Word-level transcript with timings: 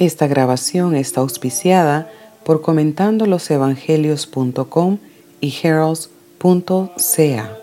Esta 0.00 0.26
grabación 0.26 0.96
está 0.96 1.20
auspiciada 1.20 2.10
por 2.42 2.62
comentandolosevangelios.com 2.62 4.98
y 5.42 5.54
heralds.ca. 5.62 7.58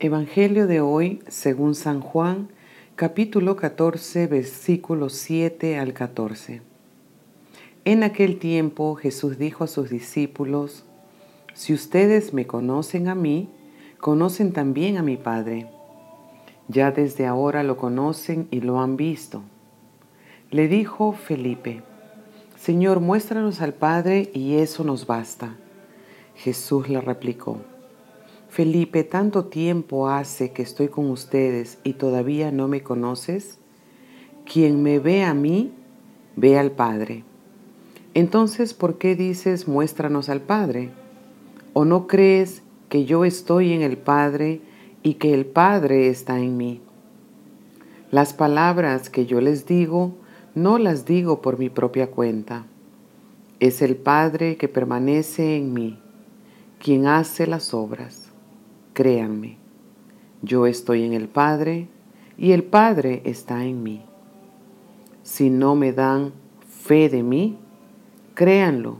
Evangelio 0.00 0.66
de 0.66 0.80
hoy 0.80 1.20
según 1.28 1.74
San 1.74 2.00
Juan, 2.00 2.48
capítulo 2.96 3.56
14, 3.56 4.26
versículos 4.28 5.12
7 5.12 5.78
al 5.78 5.92
14. 5.92 6.62
En 7.84 8.02
aquel 8.02 8.38
tiempo 8.38 8.94
Jesús 8.94 9.36
dijo 9.36 9.64
a 9.64 9.66
sus 9.66 9.90
discípulos, 9.90 10.84
Si 11.52 11.74
ustedes 11.74 12.32
me 12.32 12.46
conocen 12.46 13.08
a 13.08 13.14
mí, 13.14 13.50
conocen 14.00 14.54
también 14.54 14.96
a 14.96 15.02
mi 15.02 15.18
Padre. 15.18 15.66
Ya 16.68 16.92
desde 16.92 17.26
ahora 17.26 17.62
lo 17.62 17.76
conocen 17.76 18.48
y 18.50 18.62
lo 18.62 18.80
han 18.80 18.96
visto. 18.96 19.42
Le 20.52 20.68
dijo 20.68 21.12
Felipe, 21.12 21.82
Señor, 22.58 23.00
muéstranos 23.00 23.62
al 23.62 23.72
Padre 23.72 24.30
y 24.34 24.56
eso 24.56 24.84
nos 24.84 25.06
basta. 25.06 25.56
Jesús 26.36 26.90
le 26.90 27.00
replicó, 27.00 27.56
Felipe, 28.50 29.02
¿tanto 29.02 29.46
tiempo 29.46 30.10
hace 30.10 30.52
que 30.52 30.60
estoy 30.60 30.88
con 30.88 31.08
ustedes 31.08 31.78
y 31.84 31.94
todavía 31.94 32.52
no 32.52 32.68
me 32.68 32.82
conoces? 32.82 33.56
Quien 34.44 34.82
me 34.82 34.98
ve 34.98 35.24
a 35.24 35.32
mí, 35.32 35.72
ve 36.36 36.58
al 36.58 36.72
Padre. 36.72 37.24
Entonces, 38.12 38.74
¿por 38.74 38.98
qué 38.98 39.16
dices, 39.16 39.66
muéstranos 39.66 40.28
al 40.28 40.42
Padre? 40.42 40.90
¿O 41.72 41.86
no 41.86 42.06
crees 42.06 42.60
que 42.90 43.06
yo 43.06 43.24
estoy 43.24 43.72
en 43.72 43.80
el 43.80 43.96
Padre 43.96 44.60
y 45.02 45.14
que 45.14 45.32
el 45.32 45.46
Padre 45.46 46.08
está 46.08 46.38
en 46.40 46.58
mí? 46.58 46.82
Las 48.10 48.34
palabras 48.34 49.08
que 49.08 49.24
yo 49.24 49.40
les 49.40 49.64
digo, 49.64 50.12
no 50.54 50.78
las 50.78 51.06
digo 51.06 51.40
por 51.40 51.58
mi 51.58 51.70
propia 51.70 52.10
cuenta. 52.10 52.66
Es 53.60 53.80
el 53.80 53.96
Padre 53.96 54.56
que 54.56 54.68
permanece 54.68 55.56
en 55.56 55.72
mí, 55.72 55.98
quien 56.78 57.06
hace 57.06 57.46
las 57.46 57.72
obras. 57.72 58.30
Créanme, 58.92 59.56
yo 60.42 60.66
estoy 60.66 61.04
en 61.04 61.14
el 61.14 61.28
Padre 61.28 61.88
y 62.36 62.52
el 62.52 62.64
Padre 62.64 63.22
está 63.24 63.64
en 63.64 63.82
mí. 63.82 64.02
Si 65.22 65.48
no 65.48 65.74
me 65.74 65.92
dan 65.92 66.32
fe 66.68 67.08
de 67.08 67.22
mí, 67.22 67.56
créanlo 68.34 68.98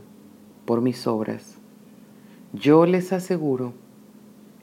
por 0.65 0.81
mis 0.81 1.05
obras. 1.05 1.57
Yo 2.53 2.85
les 2.85 3.13
aseguro, 3.13 3.73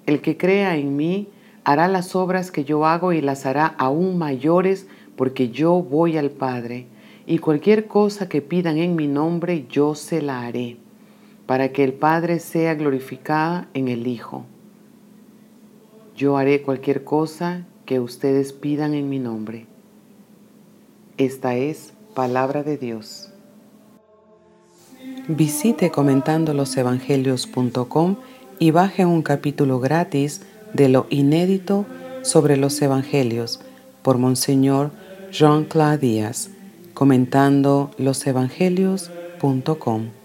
el 0.07 0.21
que 0.23 0.37
crea 0.37 0.77
en 0.77 0.97
mí 0.97 1.29
hará 1.65 1.87
las 1.87 2.17
obras 2.17 2.51
que 2.51 2.65
yo 2.65 2.87
hago 2.87 3.13
y 3.13 3.21
las 3.21 3.47
hará 3.47 3.67
aún 3.67 4.19
mayores 4.19 4.89
porque 5.21 5.51
yo 5.51 5.83
voy 5.83 6.17
al 6.17 6.31
Padre, 6.31 6.87
y 7.27 7.41
cualquier 7.41 7.87
cosa 7.87 8.27
que 8.27 8.41
pidan 8.41 8.79
en 8.79 8.97
mi 8.97 9.07
nombre, 9.07 9.67
yo 9.69 9.95
se 9.95 10.23
la 10.23 10.47
haré, 10.47 10.79
para 11.45 11.73
que 11.73 11.85
el 11.85 11.93
Padre 11.93 12.39
sea 12.39 12.75
glorificada 12.75 13.69
en 13.75 13.89
el 13.89 14.07
Hijo. 14.07 14.47
Yo 16.17 16.39
haré 16.39 16.63
cualquier 16.63 17.05
cosa 17.05 17.67
que 17.85 18.01
ustedes 18.01 18.55
pidan 18.55 18.95
en 18.95 19.11
mi 19.11 19.19
nombre. 19.19 19.67
Esta 21.19 21.55
es 21.55 21.93
palabra 22.15 22.63
de 22.63 22.79
Dios. 22.79 23.31
Visite 25.29 25.91
comentandolosevangelios.com 25.91 28.17
y 28.59 28.71
baje 28.71 29.05
un 29.05 29.21
capítulo 29.21 29.81
gratis 29.81 30.41
de 30.73 30.89
lo 30.89 31.07
inédito 31.11 31.85
sobre 32.23 32.57
los 32.57 32.81
evangelios 32.81 33.61
por 34.03 34.17
Monseñor 34.17 34.93
Jean-Claude 35.33 35.99
Díaz, 35.99 36.51
comentando 36.93 37.91
losevangelios.com. 37.99 40.20